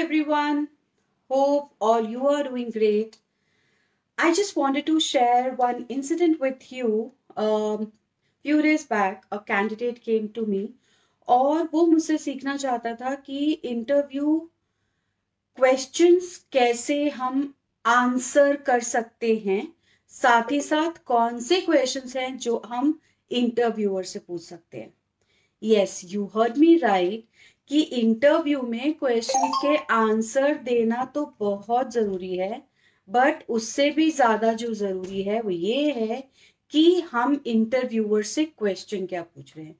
[0.00, 0.68] everyone.
[1.30, 3.18] Hope all you are doing great.
[4.18, 7.12] I just wanted to share one incident with you.
[7.36, 7.92] Um,
[8.44, 10.62] few days back, a candidate came to me
[11.28, 14.36] और वो मुझसे सीखना चाहता था कि interview
[15.58, 17.42] questions कैसे हम
[17.84, 19.62] आंसर कर सकते हैं
[20.12, 22.98] साथ ही साथ कौन से क्वेश्चंस हैं जो हम
[23.30, 24.92] इंटरव्यूअर से पूछ सकते हैं
[25.62, 27.24] yes you heard me right
[27.70, 32.62] कि इंटरव्यू में क्वेश्चन के आंसर देना तो बहुत ज़रूरी है
[33.08, 36.22] बट उससे भी ज़्यादा जो ज़रूरी है वो ये है
[36.72, 39.76] कि हम इंटरव्यूअर से क्वेश्चन क्या पूछ रहे हैं।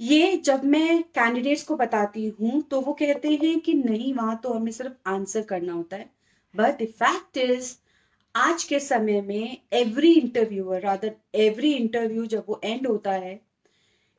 [0.00, 4.52] ये जब मैं कैंडिडेट्स को बताती हूँ तो वो कहते हैं कि नहीं, वहाँ तो
[4.52, 6.10] हमें सिर्फ़ आंसर करना होता है।
[6.54, 7.74] बट फैक्ट इज़
[8.34, 13.40] आज के समय में every interviewer rather every interview जब वो एंड होता है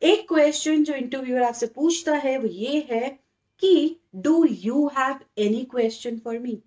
[0.03, 3.09] एक क्वेश्चन जो इंटरव्यूअर आपसे पूछता है, वो ये है
[3.59, 6.57] कि do you have any question for me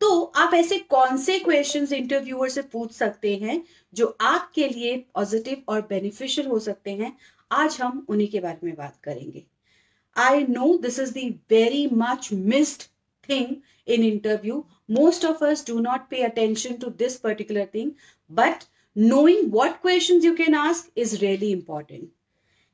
[0.00, 3.62] तो आप ऐसे कौन से क्वेश्चंस इंटरव्यूअर से पूछ सकते हैं,
[3.94, 7.16] जो आपके लिए पॉजिटिव और बेनिफिशियल हो सकते हैं?
[7.52, 9.44] आज हम उन्हीं के बारे में बात करेंगे।
[10.16, 12.82] I know this is the very much missed
[13.28, 13.54] thing
[13.86, 14.56] in interview.
[14.88, 17.88] Most of us do not pay attention to this particular thing,
[18.30, 22.04] but knowing what questions you can ask is really important.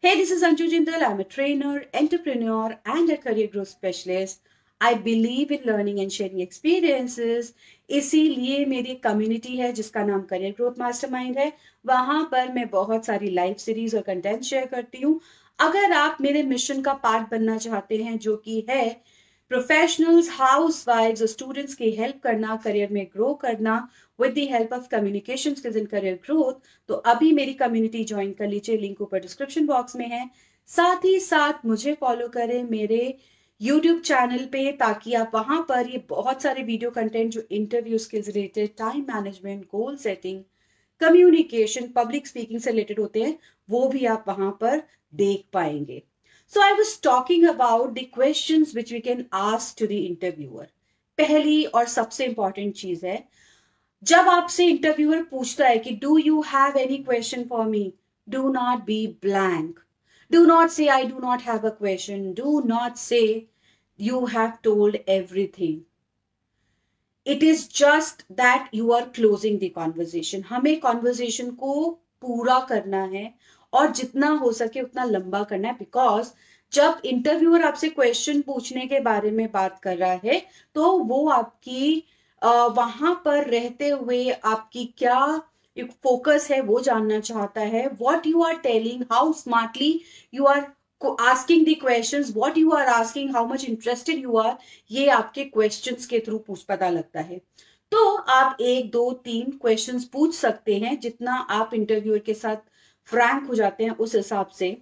[0.02, 1.02] Hey, this is Anju Jindal.
[1.02, 4.40] I'm a trainer, entrepreneur, and a career growth specialist.
[4.80, 7.52] I believe in learning and sharing experiences.
[7.90, 11.52] इसीलिए मेरी community है जिसका नाम career growth mastermind है
[11.84, 15.18] वहाँ पर मैं बहुत सारी लाइव सीरीज़ और कंटेंट शेयर करती हूँ
[15.58, 18.84] अगर आप मेरे मिशन का पार्ट बनना चाहते हैं जो कि है
[19.50, 23.76] प्रोफेशनल्स हाउस वाइफ और स्टूडेंट्स की हेल्प करना करियर में ग्रो करना
[24.18, 28.48] with the help of communication skills in career growth तो अभी मेरी कम्युनिटी ज्वाइन कर
[28.48, 30.28] लीजिए लिंक ऊपर डिस्क्रिप्शन बॉक्स में है
[30.70, 33.02] साथ ही साथ मुझे फॉलो करें मेरे
[33.60, 38.28] यूट्यूब चैनल पे ताकि आप वहाँ पर ये बहुत सारे वीडियो कंटेंट जो interview skills
[38.28, 40.42] related time management goal setting
[41.00, 43.36] communication public speaking से रिलेटेड होते हैं
[43.68, 44.82] वो भी आप वहाँ पर
[45.14, 46.02] देख पाएँगे
[46.52, 50.66] So I was talking about the questions which we can ask to the interviewer.
[51.18, 53.16] पहली और सबसे इंपॉर्टेंट चीज़ है,
[54.02, 57.92] जब आपसे इंटरव्यूअर पूछता है कि do you have any question for me
[58.28, 59.80] do not be blank
[60.30, 63.20] do not say I do not have a question do not say
[63.98, 65.80] you have told everything
[67.26, 71.88] it is just that you are closing the conversation हमें conversation को
[72.20, 73.32] पूरा करना है
[73.72, 76.30] और जितना हो सके उतना लंबा करना है बिकॉज़
[76.72, 80.40] जब इंटरव्यूअर आपसे क्वेश्चन पूछने के बारे में बात कर रहा है
[80.74, 82.04] तो वो आपकी
[82.42, 85.20] वहाँ पर रहते हुए आपकी क्या
[85.76, 90.00] फोकस है वो जानना चाहता है। What you are telling how smartly
[90.34, 90.66] you are
[91.20, 94.56] asking the question what you are asking how much interested you are
[94.90, 97.40] ये आपके क्वेश्चन के थ्रू पूछ पता लगता है।
[97.92, 102.56] तो आप एक, दो, तीन क्वेश्चंस पूछ सकते हैं जितना आप इंटरव्यूअर के साथ
[103.08, 104.76] फ्रैंक हो जाते हैं उस हिसाब से।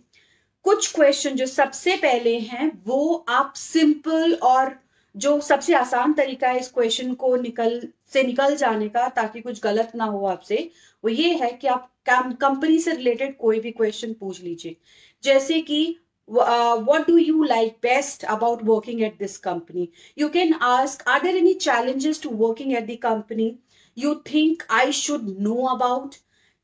[0.64, 4.75] कुछ क्वेश्चन जो सबसे पहले हैं, वो आप सिंपल और
[5.14, 7.81] जो सबसे आसान तरीका है इस क्वेश्चन को निकल,
[8.12, 10.70] से निकल जाने का, ताकि कुछ गलत ना हो आपसे,
[11.04, 14.76] वो ये है कि आप कंपनी से रिलेटेड कोई भी क्वेश्चन पूछ लीजिए।
[15.25, 15.97] जैसे कि
[16.28, 19.88] what do you like best about working at this company
[20.19, 23.54] you can ask are there any challenges to working at the company
[23.97, 26.15] you think I should know about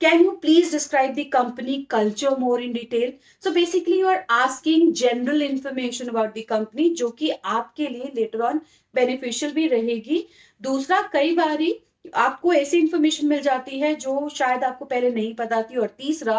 [0.01, 3.13] Can you please describe the company culture more in detail?
[3.39, 8.43] So basically you are asking general information about the company जो कि आपके लिए later
[8.45, 8.61] on
[8.95, 10.19] beneficial भी रहेगी
[10.61, 11.73] दूसरा कई बारी
[12.17, 16.39] आपको ऐसी इंफॉर्मेशन मिल जाती है जो शायद आपको पहले नहीं पता थी और तीसरा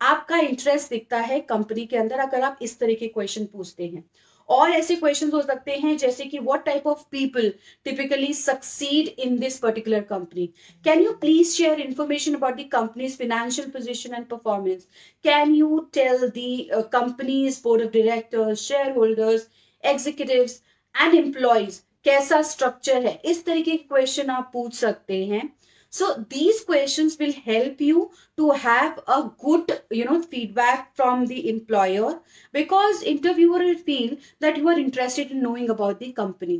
[0.00, 4.04] आपका इंटरेस्ट दिखता है कंपनी के अंदर अगर आप इस तरह के क्वेश्चन पूछते हैं
[4.48, 7.52] और ऐसे क्वेश्चन हो सकते हैं जैसे कि what type of people
[7.84, 10.46] typically succeed in this particular company
[10.84, 14.86] can you please share information about the company's financial position and performance
[15.24, 18.60] can you tell the company's board of directors
[18.92, 19.48] shareholders
[19.84, 20.46] executive
[20.94, 23.20] and employees कैसा structure है?
[23.24, 25.48] इस तरीके के question आप पूछ सकते हैं।
[25.96, 28.00] So these questions will help you
[28.38, 32.10] to have a good you know feedback from the employer
[32.54, 36.58] because interviewer will feel that you are interested in knowing about the company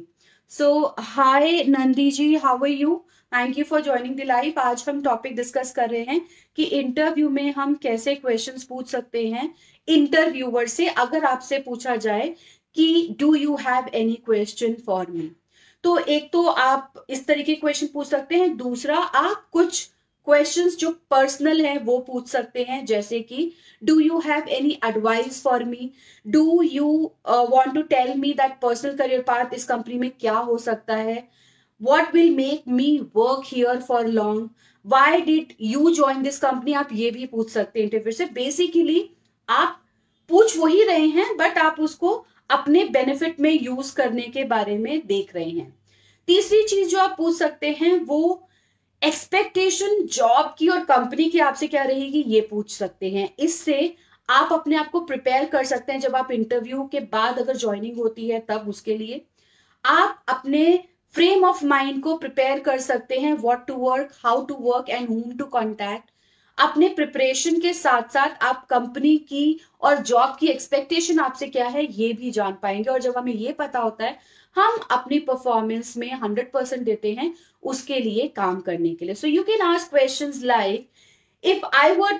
[0.52, 0.70] so
[1.10, 3.02] hi nandi ji how are you
[3.32, 6.20] thank you for joining the live आज हम topic discuss कर रहे हैं
[6.56, 9.48] कि interview में हम कैसे questions पूछ सकते हैं
[9.88, 12.28] इंटरव्यूअर से अगर आपसे पूछा जाए
[12.76, 15.30] कि do you have any question for me
[15.86, 19.84] तो एक तो आप इस तरीके के क्वेश्चन पूछ सकते हैं। दूसरा, आप कुछ
[20.26, 23.52] क्वेश्चंस जो पर्सनल है, वो पूछ सकते हैं। जैसे कि
[23.82, 25.90] do you have any advice for me
[26.26, 26.88] do you
[27.28, 31.28] want to tell me that personal career path इस कंपनी में क्या हो सकता है?
[31.80, 34.48] What will make me work here for long
[34.84, 39.10] why did you join this company आप ये भी पूछ सकते हैं इंटरव्यू से। बेसिकली
[39.48, 39.82] आप
[40.28, 45.06] पूछ वही रहे हैं बट आप उसको अपने बेनिफिट में यूज़ करने के बारे में
[45.06, 45.74] देख रहे हैं।
[46.28, 48.48] तीसरी चीज़ जो आप पूछ सकते हैं, वो
[49.02, 53.94] एक्सपेक्टेशन जॉब की और कंपनी की आपसे क्या रहेगी, ये पूछ सकते हैं। इससे
[54.28, 57.96] आप अपने आप को प्रिपेयर कर सकते हैं, जब आप इंटरव्यू के बाद अगर ज्वाइनिंग
[57.96, 59.24] होती है, तब उसके लिए।
[59.84, 60.84] आप अपने
[61.14, 65.08] फ्रेम ऑफ़ माइंड को प्रिपेयर कर सकते हैं what to work how to work and
[65.08, 66.10] home to contact
[66.58, 71.84] अपने प्रिपरेशन के साथ साथ आप कंपनी की और जॉब की एक्सपेक्टेशन आपसे क्या है
[71.92, 74.18] ये भी जान पाएँगे। और जब हमें ये पता होता है
[74.56, 77.32] हम अपनी परफॉर्मेंस में हंड्रेड परसेंट देते हैं
[77.62, 80.88] उसके लिए काम करने के लिए। So you can ask question like
[81.42, 82.14] if i were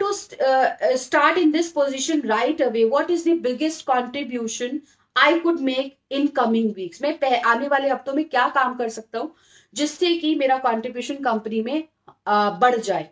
[0.47, 4.77] uh, start in this position right away what is the biggest contribution
[5.17, 7.03] i could make in coming weeks?
[7.03, 9.35] मैं आने वाले हफ्तों में क्या काम कर सकता हूँ
[9.75, 13.09] जिससे कि मेरा कंट्रीब्यूशन कंपनी में uh, बढ़ जाए।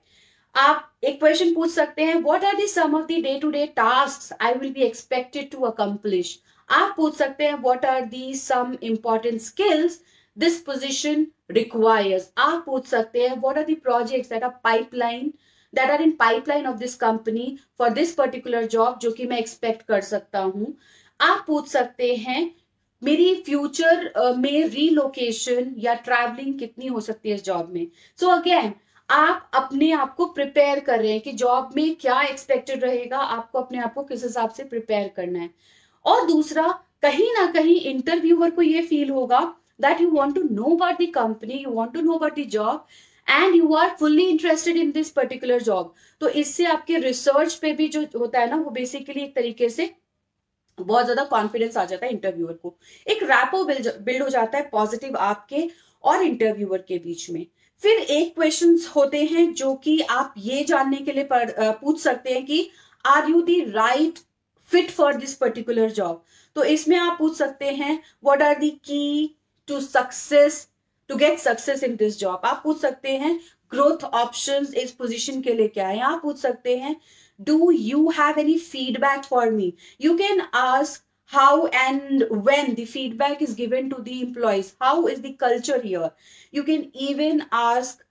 [0.54, 3.66] आप एक क्वेश्चन पूछ सकते हैं what are the some of the day to day
[3.66, 8.76] task I will be expected to accomplish आप पूछ सकते हैं what are the some
[8.82, 10.00] important skills
[10.38, 15.32] this position requires आप पूछ सकते हैं what are the projects that are pipeline
[15.74, 19.82] that are in pipeline of this company for this particular job जो कि मैं एक्सपेक्ट
[19.82, 20.76] कर सकता हूँ?
[21.20, 22.54] आप पूछ सकते हैं
[23.02, 27.86] मेरी फ्यूचर uh, में रीलोकेशन या ट्रैवलिंग कितनी हो सकती है इस जॉब में?
[28.20, 28.74] सो अगेन
[29.08, 33.58] आप अपने आप को प्रिपेयर कर रहे हैं कि जॉब में क्या एक्सपेक्टेड रहेगा, आपको
[33.60, 35.50] अपने आप को किस हिसाब से प्रिपेयर करना है।
[36.04, 36.68] और दूसरा,
[37.02, 39.40] कहीं ना कहीं इंटरव्यूअर को ये फील होगा
[39.80, 42.86] that you want to know about the company you want to know about the job
[43.26, 47.88] and you are fully interested in this particular job तो इससे आपके रिसर्च पे भी
[47.88, 49.94] जो होता है ना, वो बेसिकली एक तरीके से
[50.78, 55.16] बहुत ज़्यादा कॉन्फिडेंस आ जाता है इंटरव्यूअर को। एक रैपो बिल्ड हो जाता है पॉजिटिव
[55.18, 55.68] आपके
[56.04, 57.46] और इंटरव्यूअर के बीच में।
[57.82, 62.44] फिर एक क्वेश्चन होते हैं जो कि आप ये जानने के लिए पूछ सकते हैं
[62.46, 62.70] कि
[63.06, 64.18] are you the right
[64.70, 66.22] fit for this particular job
[66.56, 69.36] तो इसमें आप पूछ सकते हैं what are the key
[69.68, 70.68] to success
[71.08, 73.40] to get success in this job आप पूछ सकते हैं
[73.70, 76.00] ग्रोथ ऑप्शंस इस पोजीशन के लिए क्या है?
[76.00, 76.96] आप पूछ सकते हैं
[77.40, 83.41] do you have any feedback for me you can ask how and when the feedback
[83.41, 86.11] is given to the employees how is the culture here
[86.51, 88.03] you can even ask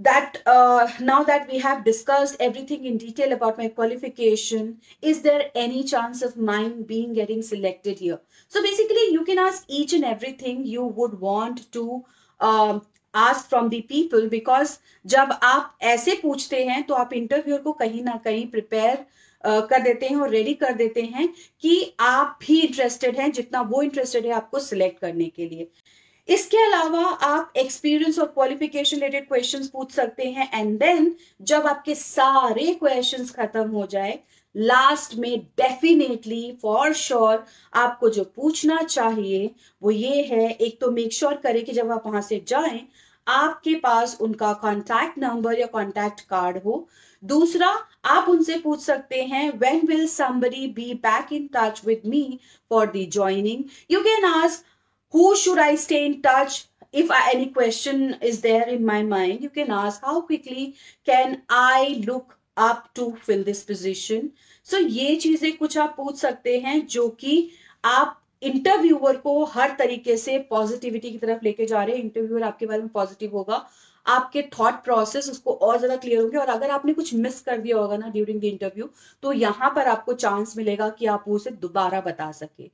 [0.00, 5.50] that uh, now that we have discussed everything in detail about my qualification is there
[5.54, 10.04] any chance of mine being getting selected here so basically you can ask each and
[10.04, 12.04] everything you would want to
[12.40, 12.82] um,
[13.14, 18.02] ask from the people because जब आप ऐसे पूछते हैं तो आप interviewer को कहीं
[18.04, 19.04] ना कहीं प्रिपेयर
[19.45, 21.27] कर देते हैं और रेडी कर देते हैं
[21.63, 25.67] कि आप भी इंटरेस्टेड हैं, जितना वो इंटरेस्टेड है आपको सिलेक्ट करने के लिए।
[26.27, 31.95] इसके अलावा आप एक्सपीरियंस और क्वालिफिकेशन रिलेटेड क्वेश्चंस पूछ सकते हैं एंड देन जब आपके
[31.95, 34.19] सारे क्वेश्चंस खत्म हो जाए
[34.55, 37.43] लास्ट में डेफिनेटली फॉर श्योर
[37.73, 39.49] आपको जो पूछना चाहिए,
[39.81, 42.79] वो ये है, एक तो मेक श्योर sure करें कि जब आप वहाँ से जाएँ,
[43.27, 46.87] आपके पास उनका कॉन्टैक्ट नंबर या कॉन्टैक्ट कार्ड हो।
[47.23, 47.73] दूसरा
[48.05, 52.39] आप उनसे पूछ सकते हैं when will somebody be back in touch with me
[52.69, 54.65] for the joining you can ask
[55.15, 56.63] who should I stay in touch
[56.93, 60.75] if any question is there in my mind, you can ask, how quickly
[61.07, 64.29] can i look up to fill this position?
[64.63, 67.49] So ये चीज़ें कुछ आप पूछ सकते हैं, जो कि
[67.85, 72.65] आप इंटरव्यूअर को हर तरीके से पॉजिटिविटी की तरफ़ लेके जा रहे हैं। इंटरव्यूअर आपके
[72.65, 73.65] बारे में पॉजिटिव होगा।
[74.05, 77.77] आपके थॉट प्रोसेस उसको और ज़्यादा क्लियर होंगे और अगर आपने कुछ मिस कर दिया
[77.77, 78.89] होगा ना ड्यूरिंग द इंटरव्यू
[79.23, 82.69] तो यहाँ पर आपको चांस मिलेगा कि आप उसे दोबारा बता सके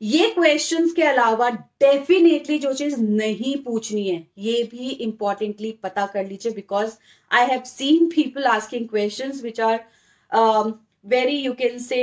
[0.00, 6.26] ये क्वेश्चंस के अलावा डेफिनेटली जो चीज़ नहीं पूछनी है, ये भी इंपॉर्टेंटली पता कर
[6.26, 6.96] लीजिए because
[7.30, 9.84] I have seen people asking questions which are
[11.14, 12.02] very you can say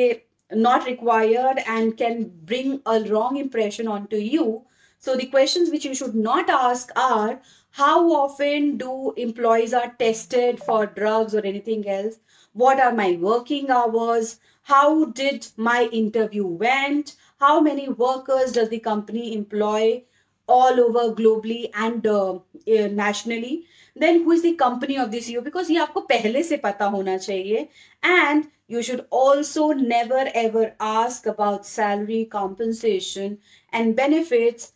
[0.51, 4.63] not required and can bring a wrong impression onto you.
[5.03, 7.39] So the questions which you should not ask are
[7.71, 12.19] how often do employees are tested for drugs or anything else?
[12.53, 14.39] What are my working hours?
[14.63, 17.15] How did my interview went?
[17.39, 20.03] How many workers does the company employ
[20.47, 23.65] all over globally and uh, eh, nationally?
[23.95, 27.15] Then who is the company of this ceo because you have to se pata hona
[27.27, 27.69] chahiye
[28.01, 33.39] and you should also never ever ask about salary compensation
[33.71, 34.73] and benefits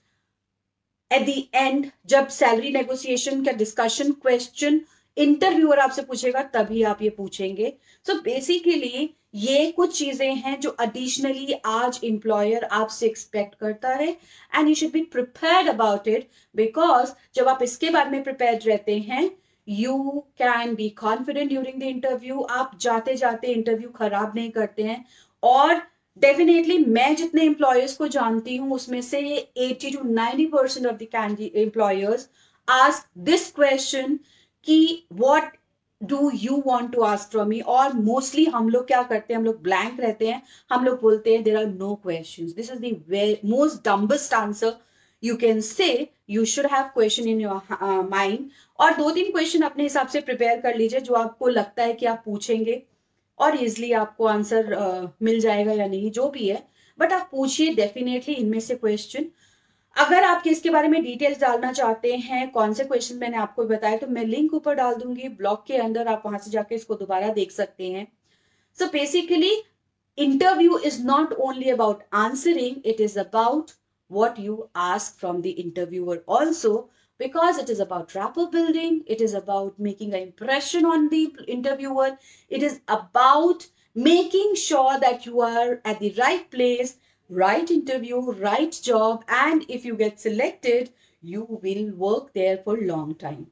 [1.13, 4.81] at the end जब salary negotiation का discussion question
[5.17, 7.73] interviewer आपसे पूछेगा, तभी आप ये पूछेंगे।
[8.05, 14.07] सो so basically ये कुछ चीज़ें हैं जो एडिशनली आज एम्प्लॉयर आपसे एक्सपेक्ट करता है
[14.07, 18.97] and you should be prepared about it because जब आप इसके बारे में प्रिपेयर्ड रहते
[18.99, 19.29] हैं
[19.67, 25.03] you can be confident during the interview आप जाते जाते इंटरव्यू खराब नहीं करते हैं,
[25.43, 25.81] और
[26.17, 29.19] डेफिनेटली मैं जितने एम्प्लॉयर्स को जानती हूँ, उसमें से
[29.59, 32.29] 80 to 90 percent of the employers
[32.67, 34.19] ask this question
[34.67, 35.57] कि what
[36.01, 39.39] do you want to ask from me और मोस्टली हम लोग क्या करते हैं?
[39.39, 40.41] हम लोग ब्लैंक रहते हैं।
[40.71, 44.73] हम लोग बोलते हैं there are no question this is the most dumbest answer
[45.23, 49.83] you can say you should have question in your mind और दो तीन क्वेश्चन अपने
[49.83, 52.81] हिसाब से प्रिपेयर कर लीजिए, जो आपको लगता है कि आप पूछेंगे।
[53.43, 56.61] और इजिली आपको आंसर uh, मिल जाएगा या नहीं जो भी है।
[56.99, 59.25] बट आप पूछिए डेफिनेटली इनमें से क्वेश्चन
[59.95, 63.97] अगर आप इसके बारे में डिटेल्स डालना चाहते हैं कौन से क्वेश्चन मैंने आपको बताया
[63.97, 67.33] तो मैं लिंक ऊपर डाल दूँगी। ब्लॉग के अंदर आप वहाँ से जाके इसको दोबारा
[67.33, 68.07] देख सकते हैं।
[68.77, 69.53] So basically
[70.17, 73.71] interview is not only about answering it is about
[74.11, 76.71] what you ask from the interviewer also
[77.25, 81.23] because it is about rapport building it is about making an impression on the
[81.57, 82.09] interviewer
[82.49, 83.67] it is about
[84.11, 86.97] making sure that you are at the right place
[87.33, 92.85] right interview, right job, and if you get selected, you will work there for a
[92.85, 93.47] long time.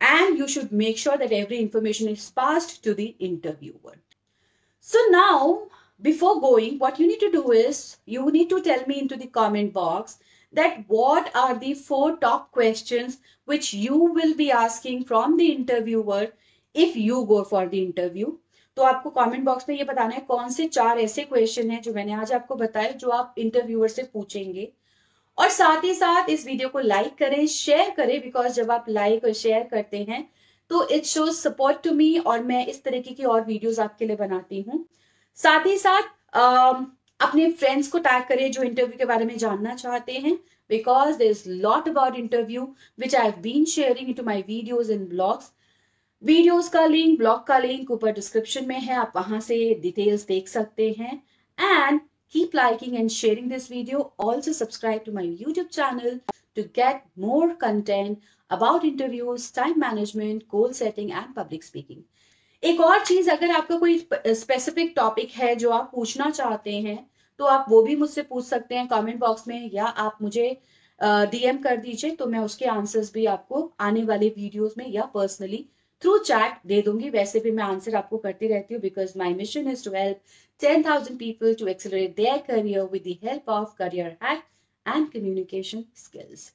[0.00, 3.94] And you should make sure that every information is passed to the interviewer.
[4.80, 5.68] So now,
[6.00, 9.28] before going, what you need to do is you need to tell me into the
[9.28, 10.18] comment box
[10.52, 13.18] that what are the four top questions
[13.48, 16.26] which you will be asking from the interviewer
[16.74, 18.32] if you go for the interview?
[18.76, 21.92] तो आपको comment box में ये बताना है कौन से चार ऐसे क्वेश्चन हैं जो
[21.94, 24.68] मैंने आज आपको बताया जो आप इंटरव्यूअर से पूछेंगे।
[25.38, 29.24] और साथ ही साथ इस वीडियो को लाइक करें शेयर करें बिकॉज़ जब आप लाइक
[29.24, 30.28] और शेयर करते हैं
[30.70, 34.16] तो it shows support to me और मैं इस तरीके की और वीडियोस आपके लिए
[34.16, 34.84] बनाती हूँ।
[35.38, 36.02] साथ ही साथ
[37.22, 40.34] अपने फ्रेंड्स को टैग करें जो इंटरव्यू के बारे में जानना चाहते हैं
[40.70, 42.62] because there is lot about interview
[43.00, 45.52] which I have been sharing to my videos in blogs
[46.22, 50.48] videos का लिंक ब्लॉग का लिंक ऊपर डिस्क्रिप्शन में है, आप वहाँ से डिटेल्स देख
[50.48, 51.22] सकते हैं.
[51.58, 52.00] And
[52.34, 54.02] keep liking and sharing this video.
[54.18, 56.14] Also subscribe to my youtube channel
[56.56, 61.98] to get more content about interviews, time management, goal setting and public speaking.
[62.62, 66.98] एक और चीज़, अगर आपका कोई स्पेसिफिक टॉपिक है जो आप पूछना चाहते हैं
[67.42, 70.46] तो आप वो भी मुझसे पूछ सकते हैं कमेंट बॉक्स में, या आप मुझे
[71.00, 75.64] डीएम कर दीजिए तो मैं उसके आंसर्स भी आपको आने वाले वीडियोस में या पर्सनली
[76.02, 79.70] थ्रू चैट दे दूँगी। वैसे भी मैं आंसर आपको करती रहती हूँ because my mission
[79.70, 80.20] is to help
[80.60, 84.42] ten thousand people to accelerate their career with the help of career hack
[84.86, 86.52] and communication skills